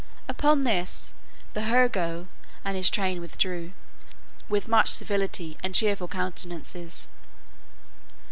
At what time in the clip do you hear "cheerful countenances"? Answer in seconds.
5.75-7.07